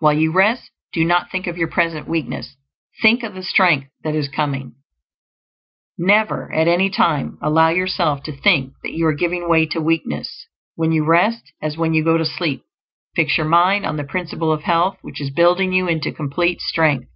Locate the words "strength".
3.42-3.90, 16.62-17.10